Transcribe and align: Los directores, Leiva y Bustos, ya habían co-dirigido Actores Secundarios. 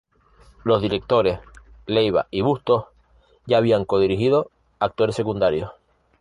Los 0.63 0.81
directores, 0.81 1.41
Leiva 1.85 2.25
y 2.31 2.41
Bustos, 2.41 2.85
ya 3.45 3.57
habían 3.59 3.85
co-dirigido 3.85 4.49
Actores 4.79 5.15
Secundarios. 5.15 5.69